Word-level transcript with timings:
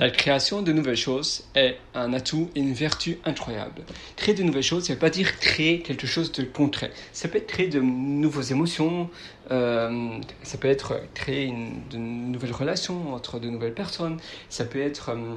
La 0.00 0.08
création 0.08 0.62
de 0.62 0.72
nouvelles 0.72 0.96
choses 0.96 1.44
est 1.54 1.76
un 1.92 2.14
atout 2.14 2.48
et 2.54 2.60
une 2.60 2.72
vertu 2.72 3.18
incroyable. 3.26 3.82
Créer 4.16 4.34
de 4.34 4.42
nouvelles 4.42 4.62
choses, 4.62 4.84
ça 4.84 4.94
ne 4.94 4.96
veut 4.96 5.00
pas 5.00 5.10
dire 5.10 5.38
créer 5.38 5.80
quelque 5.80 6.06
chose 6.06 6.32
de 6.32 6.42
concret. 6.42 6.90
Ça 7.12 7.28
peut 7.28 7.36
être 7.36 7.46
créer 7.46 7.68
de 7.68 7.80
nouvelles 7.80 8.50
émotions, 8.50 9.10
euh, 9.50 10.08
ça 10.42 10.56
peut 10.56 10.68
être 10.68 11.02
créer 11.12 11.44
une, 11.44 11.82
de 11.90 11.98
nouvelles 11.98 12.54
relations 12.54 13.12
entre 13.12 13.38
de 13.38 13.50
nouvelles 13.50 13.74
personnes, 13.74 14.16
ça 14.48 14.64
peut 14.64 14.80
être 14.80 15.10
euh, 15.10 15.36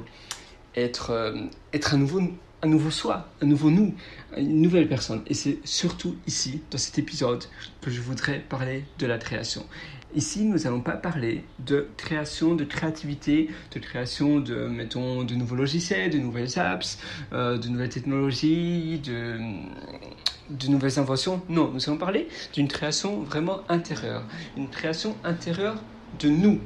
être, 0.76 1.10
euh, 1.10 1.34
être 1.74 1.92
un 1.92 1.98
nouveau 1.98 2.22
un 2.62 2.68
nouveau 2.68 2.90
soi, 2.90 3.28
un 3.42 3.46
nouveau 3.46 3.68
nous, 3.68 3.94
une 4.38 4.62
nouvelle 4.62 4.88
personne. 4.88 5.20
Et 5.26 5.34
c'est 5.34 5.58
surtout 5.66 6.16
ici, 6.26 6.62
dans 6.70 6.78
cet 6.78 6.98
épisode, 6.98 7.44
que 7.82 7.90
je 7.90 8.00
voudrais 8.00 8.38
parler 8.38 8.84
de 8.98 9.06
la 9.06 9.18
création. 9.18 9.66
Ici, 10.14 10.44
nous 10.44 10.58
n'allons 10.58 10.80
pas 10.80 10.92
parler 10.92 11.44
de 11.58 11.88
création, 11.96 12.54
de 12.54 12.62
créativité, 12.62 13.50
de 13.72 13.80
création 13.80 14.38
de, 14.38 14.66
mettons, 14.66 15.24
de 15.24 15.34
nouveaux 15.34 15.56
logiciels, 15.56 16.10
de 16.10 16.18
nouvelles 16.18 16.56
apps, 16.56 16.98
euh, 17.32 17.58
de 17.58 17.68
nouvelles 17.68 17.88
technologies, 17.88 19.00
de, 19.00 19.38
nouvelles 20.68 21.00
inventions. 21.00 21.42
Non, 21.48 21.72
nous 21.72 21.88
allons 21.88 21.98
parler 21.98 22.28
d'une 22.52 22.68
création 22.68 23.22
vraiment 23.22 23.62
intérieure, 23.68 24.22
une 24.56 24.68
création 24.68 25.16
intérieure 25.24 25.82
de 26.20 26.28
nous. 26.28 26.60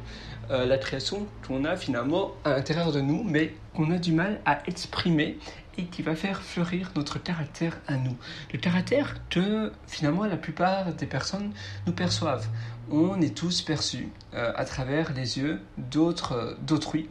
Euh, 0.51 0.67
la 0.67 0.77
création 0.77 1.27
qu'on 1.47 1.65
a 1.65 1.77
finalement 1.77 2.33
à 2.45 2.51
l'intérieur 2.51 2.93
de 2.93 3.01
nous, 3.01 3.23
mais 3.23 3.55
qu'on 3.75 3.91
a 3.91 3.99
du 3.99 4.13
mal 4.13 4.41
à 4.45 4.59
exprimer 4.67 5.39
et 5.79 5.85
qui 5.85 6.03
va 6.03 6.15
faire 6.15 6.43
fleurir 6.43 6.91
notre 6.97 7.23
caractère 7.23 7.79
à 7.87 7.97
nous. 7.97 8.17
Le 8.53 8.59
caractère 8.59 9.15
que 9.31 9.73
finalement 9.87 10.25
la 10.25 10.37
plupart 10.37 10.93
des 10.93 11.07
personnes 11.07 11.53
nous 11.87 11.93
perçoivent. 11.93 12.49
On 12.91 13.21
est 13.21 13.37
tous 13.37 13.63
perçus 13.63 14.09
euh, 14.35 14.53
à 14.57 14.65
travers 14.65 15.13
les 15.13 15.39
yeux 15.39 15.61
d'autres, 15.77 16.33
euh, 16.33 16.55
d'autrui. 16.63 17.09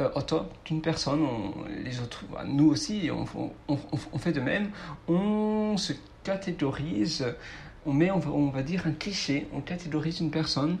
Euh, 0.00 0.08
autant 0.14 0.48
qu'une 0.64 0.80
personne, 0.80 1.26
les 1.84 2.00
autres, 2.00 2.24
nous 2.46 2.68
aussi, 2.68 3.10
on, 3.10 4.18
fait 4.18 4.32
de 4.32 4.40
même. 4.40 4.70
On 5.06 5.76
se 5.76 5.92
catégorise, 6.24 7.26
on 7.86 7.92
met, 7.92 8.10
on 8.10 8.48
va, 8.48 8.62
dire, 8.62 8.86
un 8.86 8.92
cliché, 8.92 9.48
on 9.52 9.60
catégorise 9.60 10.20
une 10.20 10.30
personne 10.30 10.78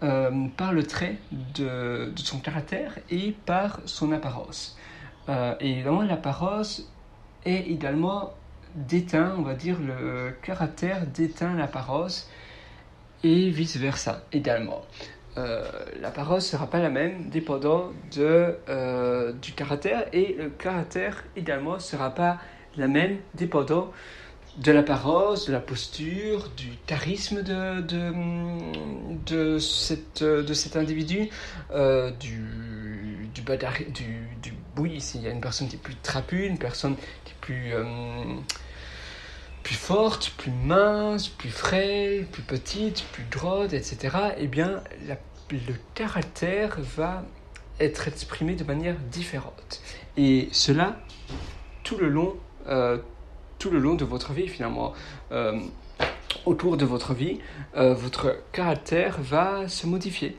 par 0.00 0.72
le 0.72 0.82
trait 0.82 1.16
de, 1.54 2.12
son 2.16 2.38
caractère 2.38 2.98
et 3.10 3.34
par 3.44 3.80
son 3.84 4.12
apparence. 4.12 4.76
Euh, 5.28 5.54
et 5.60 5.70
évidemment, 5.72 6.02
la 6.02 6.16
parole 6.16 6.64
est 7.44 7.68
également 7.68 8.32
déteint, 8.74 9.34
on 9.38 9.42
va 9.42 9.54
dire, 9.54 9.78
le 9.80 10.34
caractère 10.42 11.06
déteint 11.06 11.54
la 11.54 11.66
parole 11.66 12.10
et 13.24 13.50
vice-versa 13.50 14.22
également. 14.32 14.82
Euh, 15.38 15.64
la 16.00 16.10
parole 16.10 16.36
ne 16.36 16.40
sera 16.40 16.66
pas 16.66 16.80
la 16.80 16.88
même 16.88 17.28
dépendant 17.28 17.90
de, 18.14 18.56
euh, 18.68 19.32
du 19.32 19.52
caractère 19.52 20.06
et 20.12 20.34
le 20.38 20.48
caractère 20.48 21.24
également 21.36 21.78
sera 21.78 22.14
pas 22.14 22.38
la 22.76 22.88
même 22.88 23.18
dépendant 23.34 23.92
de 24.58 24.72
la 24.72 24.82
parole, 24.82 25.36
de 25.46 25.52
la 25.52 25.60
posture, 25.60 26.48
du 26.56 26.70
charisme 26.86 27.42
de, 27.42 27.82
de, 27.82 28.12
de, 29.26 29.58
cette, 29.58 30.22
de 30.22 30.54
cet 30.54 30.76
individu, 30.76 31.28
du, 32.18 33.28
du, 33.34 33.42
du, 33.92 34.28
du 34.42 34.52
oui, 34.78 35.00
s'il 35.00 35.22
y 35.22 35.26
a 35.26 35.30
une 35.30 35.40
personne 35.40 35.68
qui 35.68 35.76
est 35.76 35.82
plus 35.82 35.96
trapue, 35.96 36.46
une 36.46 36.58
personne 36.58 36.96
qui 37.24 37.32
est 37.32 37.40
plus, 37.40 37.74
euh, 37.74 37.84
plus 39.66 39.74
forte, 39.74 40.32
plus 40.36 40.52
mince, 40.52 41.26
plus 41.26 41.50
frais, 41.50 42.24
plus 42.30 42.44
petite, 42.44 43.04
plus 43.10 43.24
droite, 43.24 43.72
etc., 43.72 44.16
eh 44.38 44.46
bien, 44.46 44.80
le 45.50 45.74
caractère 45.92 46.76
va 46.78 47.24
être 47.80 48.06
exprimé 48.06 48.54
de 48.54 48.62
manière 48.62 48.94
différente. 49.10 49.82
Et 50.16 50.48
cela 50.52 51.00
tout 51.82 51.96
le 51.96 52.08
long, 52.08 52.36
euh, 52.68 52.98
tout 53.58 53.70
le 53.70 53.80
long 53.80 53.96
de 53.96 54.04
votre 54.04 54.32
vie, 54.34 54.46
finalement. 54.46 54.92
Euh, 55.32 55.58
autour 56.44 56.76
de 56.76 56.84
votre 56.84 57.12
vie, 57.12 57.40
votre 57.74 58.36
caractère 58.52 59.20
va 59.20 59.66
se 59.66 59.88
modifier. 59.88 60.38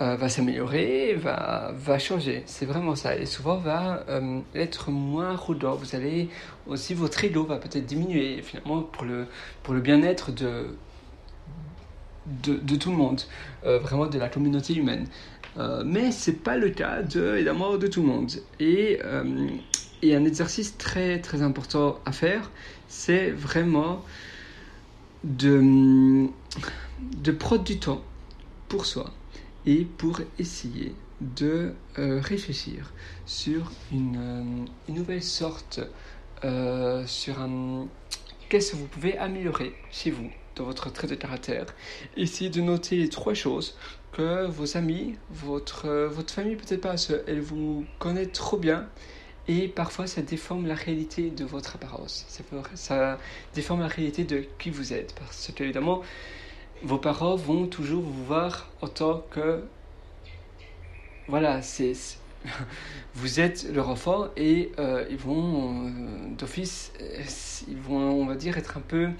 Euh, 0.00 0.14
va 0.14 0.28
s'améliorer, 0.28 1.14
va, 1.14 1.72
va 1.74 1.98
changer. 1.98 2.44
C'est 2.46 2.66
vraiment 2.66 2.94
ça. 2.94 3.16
Et 3.16 3.26
souvent 3.26 3.56
va 3.56 4.04
euh, 4.08 4.38
être 4.54 4.92
moins 4.92 5.34
rudeur. 5.34 5.74
Vous 5.74 5.96
allez 5.96 6.28
aussi, 6.68 6.94
votre 6.94 7.24
ego 7.24 7.42
va 7.42 7.56
peut-être 7.56 7.84
diminuer 7.84 8.40
finalement 8.42 8.82
pour 8.82 9.04
le, 9.04 9.26
pour 9.64 9.74
le 9.74 9.80
bien-être 9.80 10.30
de, 10.30 10.76
de, 12.44 12.76
tout 12.76 12.92
le 12.92 12.96
monde, 12.96 13.22
euh, 13.64 13.80
vraiment 13.80 14.06
de 14.06 14.18
la 14.20 14.28
communauté 14.28 14.74
humaine. 14.74 15.06
mais 15.84 16.12
ce 16.12 16.30
n'est 16.30 16.36
pas 16.36 16.56
le 16.56 16.70
cas 16.70 17.02
de, 17.02 17.34
évidemment 17.34 17.76
de 17.76 17.88
tout 17.88 18.02
le 18.02 18.06
monde. 18.06 18.30
Et, 18.60 19.00
et 20.02 20.14
un 20.14 20.24
exercice 20.24 20.78
très 20.78 21.20
très 21.20 21.42
important 21.42 21.98
à 22.06 22.12
faire, 22.12 22.52
c'est 22.86 23.30
vraiment 23.30 24.04
de, 25.24 26.28
de 27.16 27.32
prendre 27.32 27.64
du 27.64 27.80
temps 27.80 28.02
pour 28.68 28.86
soi 28.86 29.12
et 29.68 29.84
pour 29.84 30.20
essayer 30.38 30.94
de 31.20 31.74
euh, 31.98 32.20
réfléchir 32.22 32.94
sur 33.26 33.70
une, 33.92 34.16
euh, 34.88 34.92
nouvelle 34.92 35.22
sorte, 35.22 35.80
euh, 36.44 37.06
sur 37.06 37.38
un... 37.38 37.86
Qu'est-ce 38.48 38.72
que 38.72 38.76
vous 38.76 38.86
pouvez 38.86 39.18
améliorer 39.18 39.74
chez 39.90 40.10
vous, 40.10 40.30
dans 40.56 40.64
votre 40.64 40.90
trait 40.90 41.06
de 41.06 41.14
caractère 41.14 41.66
Essayez 42.16 42.48
de 42.48 42.62
noter 42.62 42.96
les 42.96 43.10
trois 43.10 43.34
choses 43.34 43.76
que 44.12 44.46
vos 44.46 44.78
amis, 44.78 45.16
votre, 45.30 45.86
votre 46.06 46.32
famille 46.32 46.56
peut-être 46.56 46.80
pas, 46.80 46.94
elle 47.26 47.42
vous 47.42 47.84
connaît 47.98 48.26
trop 48.26 48.56
bien 48.56 48.88
et 49.48 49.68
parfois 49.68 50.06
ça 50.06 50.22
déforme 50.22 50.66
la 50.66 50.74
réalité 50.74 51.28
de 51.28 51.44
votre 51.44 51.74
apparence. 51.74 52.24
Ça, 52.28 52.42
ça 52.74 53.18
déforme 53.54 53.80
la 53.80 53.88
réalité 53.88 54.24
de 54.24 54.46
qui 54.58 54.70
vous 54.70 54.94
êtes. 54.94 55.14
Parce 55.14 55.52
que 55.54 55.62
évidemment, 55.62 56.02
vos 56.82 56.98
parents 56.98 57.36
vont 57.36 57.66
toujours 57.66 58.02
vous 58.02 58.24
voir 58.24 58.68
en 58.82 58.88
tant 58.88 59.24
que 59.30 59.62
voilà, 61.28 61.60
c'est 61.60 61.92
vous 63.14 63.40
êtes 63.40 63.68
leur 63.72 63.88
enfant 63.88 64.28
et 64.36 64.72
euh, 64.78 65.04
ils 65.10 65.16
vont 65.16 65.86
euh, 65.86 65.90
d'office, 66.38 66.92
euh, 67.00 67.22
ils 67.68 67.76
vont, 67.76 68.12
on 68.12 68.26
va 68.26 68.34
dire, 68.34 68.56
être 68.56 68.76
un 68.76 68.80
peu 68.80 69.10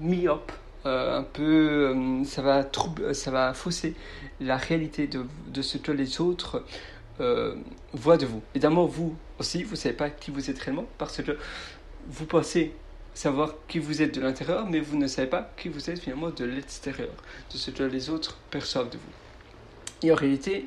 myope, 0.00 0.52
un 0.84 1.22
peu, 1.22 1.96
ça 2.24 2.42
va 2.42 2.68
ça 3.14 3.30
va 3.30 3.54
fausser 3.54 3.94
la 4.38 4.58
réalité 4.58 5.06
de, 5.06 5.24
de 5.48 5.62
ce 5.62 5.78
que 5.78 5.92
les 5.92 6.20
autres 6.20 6.62
voient 7.94 8.18
de 8.18 8.26
vous. 8.26 8.42
Évidemment, 8.54 8.84
vous 8.84 9.16
aussi, 9.38 9.62
vous 9.62 9.76
savez 9.76 9.94
pas 9.94 10.10
qui 10.10 10.30
vous 10.30 10.50
êtes 10.50 10.58
réellement 10.58 10.86
parce 10.98 11.22
que 11.22 11.38
vous 12.06 12.26
pensez 12.26 12.74
savoir 13.14 13.54
qui 13.68 13.78
vous 13.78 14.02
êtes 14.02 14.14
de 14.14 14.20
l'intérieur, 14.20 14.66
mais 14.68 14.80
vous 14.80 14.98
ne 14.98 15.06
savez 15.06 15.28
pas 15.28 15.52
qui 15.56 15.68
vous 15.68 15.88
êtes 15.88 16.00
finalement 16.00 16.30
de 16.30 16.44
l'extérieur, 16.44 17.14
de 17.52 17.56
ce 17.56 17.70
que 17.70 17.84
les 17.84 18.10
autres 18.10 18.38
perçoivent 18.50 18.90
de 18.90 18.98
vous. 18.98 20.06
Et 20.06 20.12
en 20.12 20.16
réalité, 20.16 20.66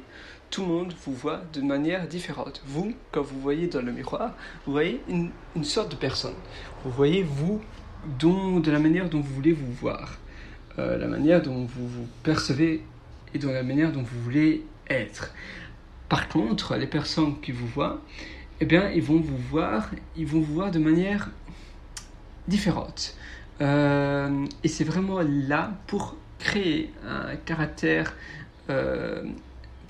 tout 0.50 0.62
le 0.62 0.68
monde 0.68 0.94
vous 1.06 1.14
voit 1.14 1.42
de 1.54 1.62
manière 1.62 2.08
différente. 2.08 2.62
Vous, 2.66 2.94
quand 3.12 3.22
vous 3.22 3.40
voyez 3.40 3.68
dans 3.68 3.82
le 3.82 3.92
miroir, 3.92 4.34
vous 4.66 4.72
voyez 4.72 5.02
une, 5.10 5.30
une 5.56 5.64
sorte 5.66 5.92
de 5.92 5.98
personne. 5.98 6.36
Vous 6.84 6.92
voyez 6.92 7.24
vous 7.24 7.62
dont, 8.20 8.60
de 8.60 8.72
la 8.72 8.80
manière 8.80 9.10
dont 9.10 9.20
vous 9.20 9.34
voulez 9.36 9.52
vous 9.52 9.72
voir, 9.74 10.18
euh, 10.80 10.98
la 10.98 11.08
manière 11.08 11.42
dont 11.42 11.66
vous 11.66 11.88
vous 11.88 12.08
percevez 12.24 12.82
et 13.34 13.40
de 13.40 13.50
la 13.50 13.64
manière 13.64 13.92
dont 13.92 14.04
vous 14.04 14.22
voulez 14.22 14.64
être. 14.90 15.34
Par 16.08 16.30
contre, 16.30 16.76
les 16.76 16.88
personnes 16.88 17.40
qui 17.42 17.52
vous 17.52 17.68
voient, 17.68 18.02
eh 18.62 18.66
bien, 18.66 18.90
ils 18.92 19.04
vont 19.04 19.20
vous 19.20 19.38
voir, 19.38 19.92
ils 20.16 20.26
vont 20.26 20.40
vous 20.40 20.54
voir 20.54 20.72
de 20.72 20.80
manière 20.80 21.30
différentes. 22.48 23.16
Euh, 23.62 24.46
et 24.64 24.68
c'est 24.68 24.84
vraiment 24.84 25.22
là 25.22 25.72
pour 25.88 26.16
créer 26.40 26.92
un 27.08 27.36
caractère, 27.36 28.16
euh, 28.70 29.24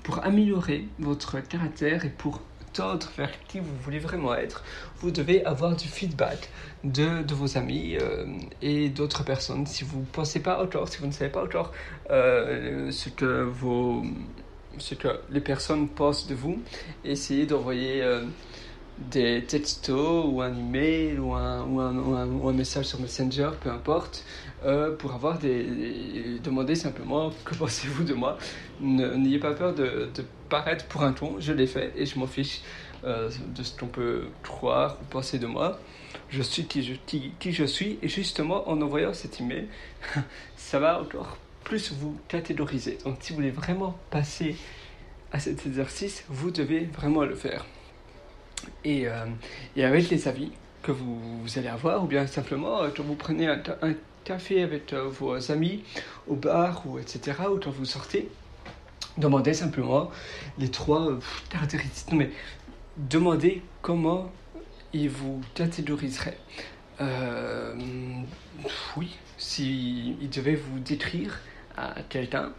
pour 0.02 0.24
améliorer 0.24 0.88
votre 0.98 1.40
caractère 1.40 2.04
et 2.04 2.10
pour 2.10 2.40
tordre 2.72 3.10
vers 3.16 3.30
qui 3.46 3.60
vous 3.60 3.74
voulez 3.82 3.98
vraiment 3.98 4.34
être, 4.34 4.62
vous 4.98 5.10
devez 5.10 5.44
avoir 5.44 5.74
du 5.74 5.88
feedback 5.88 6.50
de, 6.84 7.22
de 7.22 7.34
vos 7.34 7.58
amis 7.58 7.96
euh, 8.00 8.26
et 8.62 8.88
d'autres 8.88 9.24
personnes. 9.24 9.66
Si 9.66 9.84
vous 9.84 10.00
ne 10.00 10.04
pensez 10.06 10.40
pas 10.40 10.62
encore, 10.62 10.88
si 10.88 10.98
vous 10.98 11.06
ne 11.06 11.12
savez 11.12 11.30
pas 11.30 11.44
encore 11.44 11.72
ce, 12.08 13.08
que 13.08 13.42
vos, 13.42 14.02
ce 14.78 14.94
que 14.94 15.08
les 15.30 15.40
personnes 15.40 15.88
pensent 15.88 16.26
de 16.26 16.34
vous, 16.34 16.62
essayez 17.04 17.46
d'envoyer 17.46 18.02
des 19.10 19.44
textos 19.44 20.26
ou 20.28 20.42
un 20.42 20.54
email 20.56 21.18
ou 21.18 21.34
un, 21.34 21.64
ou 21.64 21.80
un, 21.80 22.26
ou 22.26 22.48
un, 22.48 22.52
message 22.52 22.86
sur 22.86 23.00
Messenger, 23.00 23.50
peu 23.60 23.70
importe, 23.70 24.24
euh, 24.64 24.94
pour 24.96 25.12
avoir 25.14 25.38
des, 25.38 26.38
demander 26.42 26.74
simplement 26.74 27.30
que 27.44 27.54
pensez-vous 27.54 28.04
de 28.04 28.14
moi? 28.14 28.38
N'ayez 28.80 29.38
pas 29.38 29.54
peur 29.54 29.74
de, 29.74 30.08
paraître 30.48 30.86
pour 30.86 31.02
un 31.02 31.12
ton, 31.12 31.36
je 31.38 31.52
l'ai 31.52 31.66
fait 31.66 31.92
et 31.96 32.06
je 32.06 32.18
m'en 32.18 32.26
fiche 32.26 32.62
euh, 33.04 33.30
de 33.54 33.62
ce 33.62 33.78
qu'on 33.78 33.86
peut 33.86 34.24
croire 34.42 34.98
ou 35.00 35.04
penser 35.04 35.38
de 35.38 35.46
moi. 35.46 35.78
Je 36.30 36.42
suis 36.42 36.64
qui 36.64 36.82
je, 36.82 36.94
qui, 37.06 37.32
qui 37.38 37.52
je 37.52 37.64
suis 37.64 37.98
et 38.02 38.08
justement 38.08 38.68
en 38.68 38.80
envoyant 38.82 39.14
cet 39.14 39.40
email, 39.40 39.68
ça 40.56 40.78
va 40.78 41.00
encore 41.00 41.38
plus 41.64 41.92
vous 41.92 42.16
catégoriser. 42.28 42.98
Donc 43.04 43.18
si 43.20 43.30
vous 43.30 43.36
voulez 43.36 43.50
vraiment 43.50 43.96
passer 44.10 44.56
à 45.32 45.38
cet 45.38 45.66
exercice, 45.66 46.24
vous 46.28 46.50
devez 46.50 46.80
vraiment 46.84 47.24
le 47.24 47.34
faire. 47.34 47.64
Et, 48.84 49.08
euh, 49.08 49.24
et 49.76 49.84
avec 49.84 50.10
les 50.10 50.28
avis 50.28 50.52
que 50.82 50.92
vous, 50.92 51.46
allez 51.56 51.68
avoir, 51.68 52.04
ou 52.04 52.06
bien 52.06 52.26
simplement 52.26 52.80
quand 52.96 53.02
vous 53.02 53.14
prenez 53.14 53.48
un, 53.48 53.60
café 54.24 54.62
avec 54.62 54.92
vos 54.92 55.50
amis 55.50 55.82
au 56.26 56.34
bar, 56.34 56.82
ou 56.86 56.98
etc., 56.98 57.38
ou 57.50 57.58
quand 57.58 57.70
vous 57.70 57.86
sortez, 57.86 58.28
demandez 59.16 59.54
simplement 59.54 60.10
les 60.58 60.70
trois 60.70 61.18
caractéristiques. 61.50 62.12
mais 62.12 62.30
demandez 62.96 63.62
comment 63.80 64.30
ils 64.92 65.10
vous 65.10 65.40
catégoriseraient. 65.54 66.38
Euh, 67.00 67.74
oui, 68.96 69.16
s'ils 69.36 70.16
si 70.20 70.28
devaient 70.28 70.56
vous 70.56 70.78
décrire 70.80 71.38
à 71.76 71.94
quelqu'un, 72.08 72.52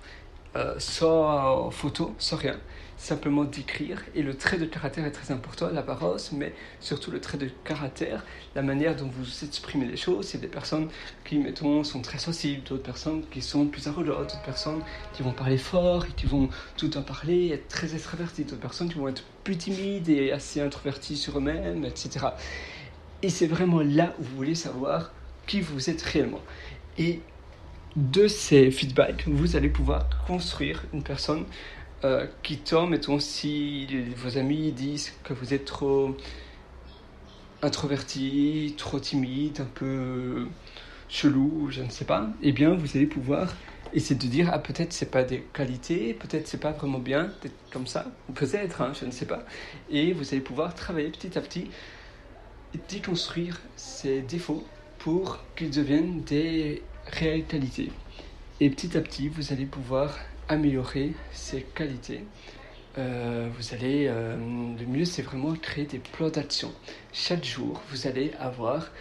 euh, 0.55 0.75
sans 0.79 1.69
photo, 1.69 2.15
sans 2.17 2.37
rien, 2.37 2.59
simplement 2.99 3.43
d'écrire. 3.43 4.01
Et 4.13 4.21
le 4.21 4.35
trait 4.35 4.57
de 4.57 4.65
caractère 4.65 5.05
est 5.05 5.11
très 5.11 5.33
important, 5.33 5.69
la 5.71 5.81
parole, 5.81 6.17
mais 6.33 6.53
surtout 6.79 7.11
le 7.11 7.21
trait 7.21 7.37
de 7.37 7.49
caractère, 7.63 8.25
la 8.55 8.61
manière 8.61 8.95
dont 8.95 9.07
vous 9.07 9.43
exprimez 9.43 9.85
les 9.85 9.95
choses. 9.95 10.31
Il 10.31 10.33
y 10.35 10.37
a 10.37 10.41
des 10.41 10.47
personnes 10.47 10.89
qui, 11.23 11.37
mettons, 11.37 11.83
sont 11.83 12.01
très 12.01 12.17
sensibles, 12.17 12.63
d'autres 12.63 12.83
personnes 12.83 13.23
qui 13.31 13.41
sont 13.41 13.65
plus 13.67 13.87
arrogantes, 13.87 14.17
d'autres 14.17 14.41
personnes 14.41 14.81
qui 15.13 15.23
vont 15.23 15.31
parler 15.31 15.57
fort 15.57 16.05
et 16.05 16.11
qui 16.11 16.25
vont 16.25 16.49
tout 16.77 16.97
en 16.97 17.01
parler, 17.01 17.49
être 17.49 17.67
très 17.67 17.93
extraverties, 17.93 18.43
d'autres 18.43 18.61
personnes 18.61 18.89
qui 18.89 18.97
vont 18.97 19.07
être 19.07 19.23
plus 19.43 19.57
timides 19.57 20.09
et 20.09 20.31
assez 20.31 20.61
introverties 20.61 21.15
sur 21.15 21.37
eux-mêmes, 21.37 21.85
etc. 21.85 22.27
Et 23.21 23.29
c'est 23.29 23.47
vraiment 23.47 23.81
là 23.81 24.13
où 24.19 24.23
vous 24.23 24.35
voulez 24.35 24.55
savoir 24.55 25.11
qui 25.47 25.61
vous 25.61 25.89
êtes 25.89 26.01
réellement. 26.01 26.41
De 27.95 28.27
ces 28.27 28.71
feedbacks, 28.71 29.27
vous 29.27 29.55
allez 29.55 29.69
pouvoir 29.69 30.07
construire 30.25 30.83
une 30.93 31.03
personne 31.03 31.45
euh, 32.03 32.27
qui 32.43 32.57
tombe, 32.57 32.91
mettons, 32.91 33.19
si 33.19 33.87
vos 34.15 34.37
amis 34.37 34.71
disent 34.71 35.13
que 35.23 35.33
vous 35.33 35.53
êtes 35.53 35.65
trop 35.65 36.15
introverti, 37.61 38.73
trop 38.77 38.99
timide, 38.99 39.61
un 39.61 39.65
peu 39.65 40.47
chelou, 41.09 41.67
je 41.71 41.81
ne 41.81 41.89
sais 41.89 42.05
pas, 42.05 42.29
eh 42.41 42.51
bien, 42.51 42.73
vous 42.75 42.95
allez 42.95 43.07
pouvoir 43.07 43.53
essayer 43.93 44.15
de 44.15 44.27
dire, 44.27 44.49
ah, 44.53 44.59
peut-être 44.59 44.93
c'est 44.93 45.09
pas 45.09 45.23
des 45.23 45.41
qualités, 45.53 46.13
peut-être 46.13 46.47
c'est 46.47 46.59
pas 46.59 46.71
vraiment 46.71 46.99
bien 46.99 47.31
d'être 47.41 47.57
comme 47.71 47.87
ça, 47.87 48.05
ou 48.29 48.33
peut-être, 48.33 48.81
hein, 48.81 48.93
je 48.99 49.05
ne 49.05 49.11
sais 49.11 49.25
pas. 49.25 49.43
Et 49.89 50.13
vous 50.13 50.23
allez 50.31 50.41
pouvoir 50.41 50.75
travailler 50.75 51.09
petit 51.09 51.37
à 51.37 51.41
petit 51.41 51.69
et 52.75 52.79
déconstruire 52.87 53.59
ces 53.75 54.21
défauts 54.21 54.63
pour 54.99 55.39
qu'ils 55.55 55.71
deviennent 55.71 56.21
des 56.21 56.83
qualités. 57.11 57.91
Et 58.59 58.69
petit 58.69 58.97
à 58.97 59.01
petit, 59.01 59.29
vous 59.29 59.53
allez 59.53 59.65
pouvoir 59.65 60.17
améliorer 60.47 61.13
ses 61.31 61.61
qualités. 61.61 62.23
Euh, 62.97 63.47
vous 63.57 63.73
allez, 63.73 64.07
euh, 64.07 64.35
le 64.35 64.85
mieux 64.85 65.05
c'est 65.05 65.21
vraiment 65.21 65.53
créer 65.53 65.85
des 65.85 65.99
plans 65.99 66.29
d'action. 66.29 66.73
Chaque 67.13 67.45
jour, 67.45 67.81
vous 67.89 68.07
allez 68.07 68.31
avoir, 68.39 68.91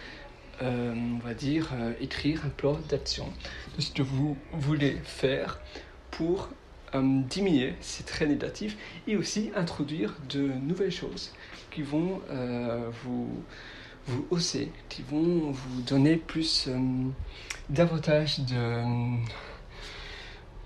euh, 0.61 0.93
on 0.93 1.17
va 1.25 1.33
dire, 1.33 1.71
écrire 1.99 2.45
un 2.45 2.49
plan 2.49 2.79
d'action 2.87 3.25
de 3.75 3.81
ce 3.81 3.91
que 3.91 4.01
vous 4.01 4.37
voulez 4.53 4.97
faire 5.03 5.59
pour 6.11 6.49
diminuer 6.93 7.75
ces 7.81 8.03
traits 8.03 8.29
négatifs 8.29 8.75
et 9.07 9.15
aussi 9.15 9.51
introduire 9.55 10.15
de 10.27 10.39
nouvelles 10.39 10.91
choses 10.91 11.31
qui 11.69 11.83
vont 11.83 12.19
vous, 13.03 13.29
vous 14.09 14.25
hausser, 14.31 14.71
qui 14.89 15.03
vont 15.03 15.51
vous 15.51 15.81
donner 15.81 16.17
plus, 16.17 16.69
davantage 17.69 18.39
de 18.39 18.83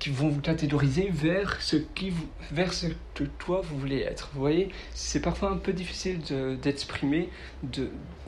qui 0.03 0.09
vont 0.09 0.27
vous 0.27 0.41
catégoriser 0.41 1.07
vers 1.09 1.61
ce, 1.61 1.77
qui 1.77 2.09
vous, 2.09 2.27
vers 2.51 2.73
ce 2.73 2.87
que 3.13 3.23
toi 3.23 3.61
vous 3.63 3.79
voulez 3.79 3.99
être. 3.99 4.31
Vous 4.33 4.41
voyez, 4.41 4.67
c'est 4.93 5.21
parfois 5.21 5.49
un 5.49 5.55
peu 5.55 5.71
difficile 5.71 6.19
d'exprimer, 6.61 7.29
de, 7.63 7.83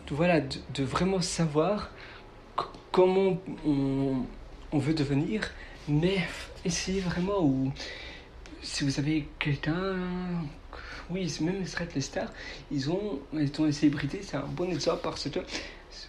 de, 0.07 0.15
voilà, 0.15 0.39
de, 0.39 0.83
vraiment 0.83 1.19
savoir 1.19 1.91
comment 2.93 3.41
on, 3.65 4.23
on, 4.71 4.77
veut 4.77 4.93
devenir, 4.93 5.51
mais 5.89 6.19
essayez 6.63 7.01
vraiment, 7.01 7.43
ou 7.43 7.73
si 8.61 8.85
vous 8.85 8.97
avez 8.97 9.27
quelqu'un, 9.37 9.97
oui, 11.09 11.31
même 11.41 11.63
les 11.93 12.01
stars, 12.01 12.31
ils 12.71 12.89
ont, 12.89 13.19
ils 13.33 13.51
ont 13.59 13.71
célébrités, 13.71 14.21
c'est 14.21 14.37
un 14.37 14.41
bon 14.41 14.69
exemple 14.69 15.01
parce 15.03 15.29
que 15.29 15.39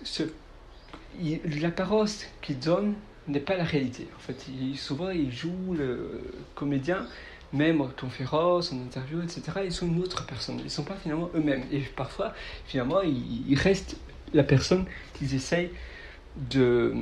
ce, 0.04 0.22
qu'ils 2.42 2.58
donnent 2.58 2.94
n'est 3.28 3.40
pas 3.40 3.56
la 3.56 3.64
réalité. 3.64 4.08
En 4.16 4.20
fait, 4.20 4.36
souvent, 4.76 5.10
ils 5.10 5.32
jouent 5.32 5.74
le 5.76 6.22
comédien, 6.54 7.06
même 7.52 7.80
en 7.80 7.88
conférence, 7.88 8.72
en 8.72 8.76
interview, 8.76 9.22
etc. 9.22 9.42
Ils 9.64 9.72
sont 9.72 9.86
une 9.86 10.00
autre 10.00 10.26
personne. 10.26 10.58
Ils 10.58 10.64
ne 10.64 10.68
sont 10.68 10.84
pas 10.84 10.96
finalement 10.96 11.30
eux-mêmes. 11.34 11.64
Et 11.72 11.80
parfois, 11.80 12.34
finalement, 12.66 13.00
ils, 13.02 13.58
restent 13.58 13.96
la 14.32 14.44
personne 14.44 14.86
qu'ils 15.14 15.34
essayent 15.34 15.70
de. 16.50 16.94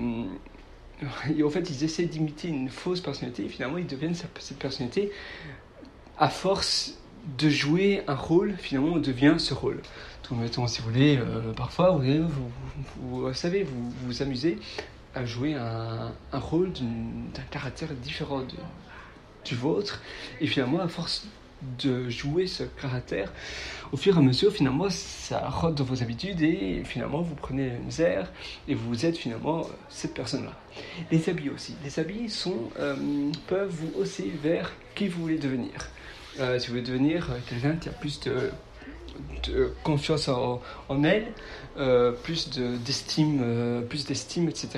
Et 1.37 1.43
en 1.45 1.51
fait, 1.51 1.69
ils 1.71 1.85
essaient 1.85 2.07
d'imiter 2.07 2.49
une 2.49 2.69
fausse 2.69 3.01
personnalité 3.01 3.45
et 3.45 3.49
finalement, 3.49 3.79
ils 3.79 3.87
deviennent 3.87 4.15
cette 4.15 4.59
personnalité 4.59 5.11
à 6.19 6.29
force 6.29 6.99
de 7.39 7.49
jouer 7.49 8.03
un 8.07 8.15
rôle, 8.15 8.55
finalement, 8.59 8.97
devient 8.99 9.37
ce 9.39 9.55
rôle. 9.55 9.81
Donc, 10.29 10.41
mettons, 10.41 10.67
si 10.67 10.81
vous 10.81 10.91
voulez, 10.91 11.19
euh, 11.19 11.53
parfois, 11.53 11.99
vous, 13.01 13.35
savez, 13.35 13.63
vous 13.63 13.93
vous 14.07 14.23
amusez 14.23 14.59
à 15.15 15.25
jouer 15.25 15.55
un, 15.55 16.13
rôle 16.33 16.73
d'un 16.73 17.43
caractère 17.51 17.91
différent 17.95 18.43
du 19.45 19.55
vôtre. 19.55 20.03
Et 20.41 20.47
finalement, 20.47 20.81
à 20.81 20.89
force 20.89 21.27
de 21.83 22.09
jouer 22.11 22.47
ce 22.47 22.65
caractère, 22.65 23.33
au 23.93 23.97
fur 23.97 24.17
et 24.17 24.19
à 24.19 24.23
mesure, 24.23 24.53
finalement, 24.53 24.91
ça 24.91 25.49
rentre 25.49 25.77
dans 25.77 25.85
vos 25.85 26.03
habitudes 26.03 26.43
et 26.43 26.83
finalement, 26.85 27.23
vous 27.23 27.35
prenez 27.35 27.71
la 27.71 27.79
misère 27.79 28.31
et 28.69 28.75
vous 28.75 29.07
êtes 29.07 29.17
finalement 29.17 29.67
cette 29.89 30.15
personne-là. 30.15 30.53
Les 31.11 31.29
habits 31.29 31.51
aussi. 31.51 31.75
Les 31.85 31.99
habits 31.99 32.29
sont, 32.29 32.71
euh, 32.79 32.97
peuvent 33.47 33.71
vous 33.71 34.01
hausser 34.01 34.33
vers 34.43 34.73
qui 34.95 35.09
vous 35.09 35.23
voulez 35.23 35.39
devenir. 35.39 35.71
Euh, 36.41 36.59
si 36.59 36.67
vous 36.67 36.75
voulez 36.75 36.87
devenir 36.87 37.29
quelqu'un 37.49 37.77
qui 37.77 37.89
a 37.89 37.93
plus 37.93 38.21
de 38.21 38.51
confiance 39.83 40.29
en, 40.29 40.61
elle, 41.05 41.27
euh, 41.79 42.13
plus 42.13 42.51
d'estime, 42.85 43.41
euh, 43.43 43.81
plus 43.83 44.07
d'estime, 44.07 44.49
etc. 44.49 44.69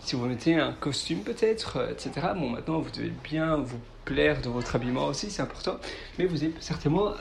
Si 0.00 0.16
vous 0.16 0.26
mettez 0.26 0.54
un 0.54 0.72
costume 0.72 1.20
peut-être, 1.20 1.78
euh, 1.78 1.90
etc. 1.90 2.28
Bon, 2.36 2.50
maintenant 2.50 2.78
vous 2.78 2.90
devez 2.90 3.12
bien 3.24 3.56
vous 3.56 3.80
plaire 4.04 4.40
de 4.40 4.48
votre 4.48 4.76
habillement 4.76 5.06
aussi, 5.06 5.30
c'est 5.30 5.42
important, 5.42 5.76
mais 6.18 6.26
vous 6.26 6.42
allez 6.42 6.54
certainement 6.60 7.12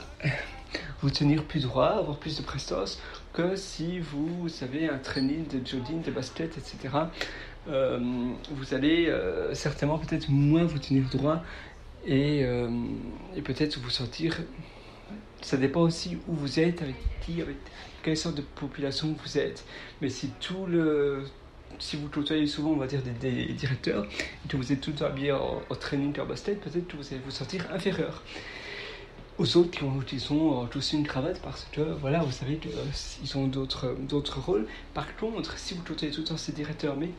vous 1.01 1.09
tenir 1.09 1.43
plus 1.43 1.63
droit, 1.63 1.87
avoir 1.87 2.17
plus 2.17 2.37
de 2.37 2.43
prestance 2.43 3.01
que 3.33 3.55
si 3.55 3.99
vous 3.99 4.47
avez 4.61 4.87
un 4.87 4.97
training 4.97 5.47
de 5.47 5.65
jogging, 5.65 6.01
de 6.01 6.11
basket, 6.11 6.57
etc. 6.57 6.95
vous 7.67 8.73
allez 8.73 9.11
certainement 9.53 9.97
peut-être 9.97 10.29
moins 10.29 10.63
vous 10.63 10.77
tenir 10.79 11.03
droit 11.09 11.41
et, 12.05 12.41
et 13.35 13.41
peut-être 13.41 13.79
vous 13.79 13.89
sentir 13.89 14.39
ça 15.45 15.57
dépend 15.57 15.81
aussi 15.81 16.17
où 16.27 16.33
vous 16.33 16.59
êtes, 16.59 16.81
avec 16.81 16.95
qui, 17.21 17.39
avec 17.39 17.57
quelle 18.01 18.17
sorte 18.17 18.35
de 18.35 18.41
population 18.41 19.15
vous 19.23 19.37
êtes. 19.37 19.63
Mais 20.01 20.09
si 20.09 20.29
tout 20.39 20.65
le, 20.65 21.23
si 21.77 21.97
vous 21.97 22.09
côtoyez 22.09 22.47
souvent, 22.47 22.71
on 22.71 22.77
va 22.77 22.87
dire, 22.87 23.01
des, 23.03 23.45
directeurs, 23.53 24.05
et 24.05 24.47
que 24.47 24.57
vous 24.57 24.73
êtes 24.73 24.81
tout 24.81 25.03
habillé 25.03 25.31
en, 25.33 25.61
training 25.79 26.19
en 26.19 26.25
basket, 26.25 26.59
peut-être 26.61 26.87
que 26.87 26.97
vous 26.97 27.07
allez 27.11 27.21
vous 27.23 27.31
sentir 27.31 27.67
inférieur 27.71 28.23
aux 29.37 29.57
autres 29.57 29.69
qui 29.69 29.83
ont, 29.83 29.99
qui 29.99 30.19
sont 30.19 30.67
aussi 30.75 30.95
une 30.95 31.05
cravate 31.05 31.39
parce 31.41 31.67
que, 31.71 31.81
voilà, 31.81 32.23
vous 32.23 32.31
savez 32.31 32.57
qu'ils 32.57 33.37
ont 33.37 33.47
d'autres, 33.47 33.95
d'autres 33.99 34.39
rôles. 34.39 34.65
Par 34.95 35.15
contre, 35.17 35.59
si 35.59 35.75
vous 35.75 35.83
côtoyez 35.83 36.11
tout 36.11 36.21
le 36.21 36.27
temps 36.27 36.37
ces 36.37 36.53
directeurs, 36.53 36.95
mais 36.97 37.09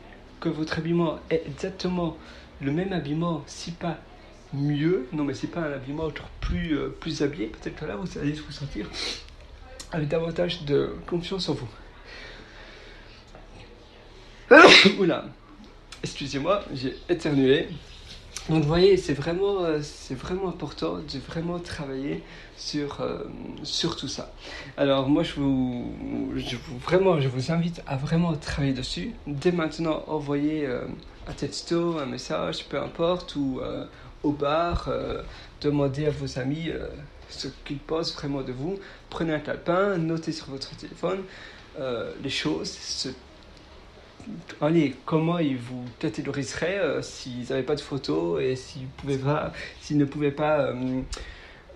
que 0.41 0.49
votre 0.49 0.79
habillement 0.79 1.19
est 1.29 1.43
exactement 1.45 2.17
le 2.59 2.71
même 2.73 2.91
habillement, 2.91 3.43
si 3.45 3.71
pas 3.71 3.99
mieux. 4.53 5.07
Non, 5.13 5.23
mais 5.23 5.33
c'est 5.33 5.47
pas 5.47 5.61
un 5.61 5.71
habillement 5.73 6.09
plus, 6.41 6.77
euh, 6.77 6.89
plus 6.99 7.21
habillé. 7.21 7.47
Peut-être 7.47 7.75
que 7.75 7.85
là, 7.85 7.95
vous 7.95 8.17
allez 8.17 8.33
vous 8.33 8.51
sentir 8.51 8.87
avec 9.91 10.07
davantage 10.07 10.63
de 10.63 10.95
confiance 11.05 11.49
en 11.49 11.53
vous. 11.53 11.69
Oula, 14.99 15.25
excusez-moi, 16.03 16.63
j'ai 16.73 16.95
éternué. 17.09 17.67
Donc 18.49 18.63
voyez, 18.63 18.95
c'est 18.95 19.13
vraiment, 19.13 19.65
euh, 19.65 19.79
c'est 19.81 20.15
vraiment 20.15 20.47
important 20.47 20.99
de 20.99 21.19
vraiment 21.19 21.59
travailler 21.59 22.23
sur, 22.55 23.01
euh, 23.01 23.25
sur 23.63 23.97
tout 23.97 24.07
ça. 24.07 24.31
Alors 24.77 25.09
moi, 25.09 25.23
je 25.23 25.33
vous, 25.33 25.93
je 26.37 26.55
vous, 26.55 26.77
vraiment, 26.77 27.19
je 27.19 27.27
vous 27.27 27.51
invite 27.51 27.81
à 27.87 27.97
vraiment 27.97 28.33
travailler 28.35 28.71
dessus. 28.73 29.11
Dès 29.25 29.51
maintenant, 29.51 30.03
envoyez 30.07 30.65
un 30.65 31.33
texto, 31.33 31.97
un 31.99 32.05
message, 32.05 32.63
peu 32.69 32.79
importe, 32.79 33.35
ou 33.35 33.59
au 34.23 34.31
bar, 34.31 34.87
euh, 34.87 35.21
demandez 35.61 36.05
à 36.05 36.09
vos 36.09 36.39
amis 36.39 36.69
euh, 36.69 36.87
ce 37.29 37.47
qu'ils 37.65 37.79
pensent 37.79 38.13
vraiment 38.13 38.41
de 38.41 38.51
vous. 38.51 38.79
Prenez 39.09 39.33
un 39.33 39.39
calepin, 39.39 39.97
notez 39.97 40.31
sur 40.31 40.47
votre 40.47 40.75
téléphone 40.75 41.23
euh, 41.79 42.11
les 42.23 42.29
choses. 42.29 43.13
Allez, 44.59 44.95
comment 45.05 45.39
ils 45.39 45.57
vous 45.57 45.85
catégoriseraient 45.99 47.01
s'ils 47.01 47.47
n'avaient 47.49 47.63
pas 47.63 47.75
de 47.75 47.81
photos 47.81 48.41
et 48.41 48.57
s'ils, 48.57 48.87
ne 49.97 50.05
pouvaient 50.05 50.31
pas 50.31 50.73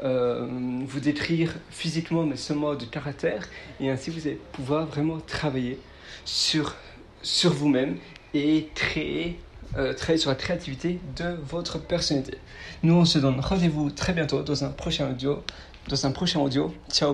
vous 0.04 1.00
détruire 1.00 1.54
physiquement, 1.70 2.26
mais 2.26 2.36
seulement 2.36 2.76
de 2.76 2.84
caractère. 2.84 3.48
Et 3.80 3.90
ainsi, 3.90 4.10
vous 4.10 4.28
allez 4.28 4.40
pouvoir 4.52 4.86
vraiment 4.86 5.20
travailler 5.22 5.80
sur, 6.26 6.76
sur 7.22 7.54
vous-même 7.54 7.96
et 8.34 8.68
créer, 8.76 9.40
euh, 9.78 9.94
sur 10.18 10.30
la 10.30 10.36
créativité 10.36 11.00
de 11.18 11.38
votre 11.48 11.80
personnalité. 11.80 12.38
Nous, 12.84 12.94
on 12.94 13.06
se 13.06 13.20
donne 13.20 13.40
rendez-vous 13.40 13.90
très 13.90 14.14
bientôt 14.14 14.42
dans 14.44 14.64
un 14.64 14.70
prochain 14.70 15.10
audio. 15.10 15.44
Dans 15.88 16.06
un 16.06 16.12
prochain 16.12 16.40
audio. 16.40 16.74
Ciao 16.92 17.10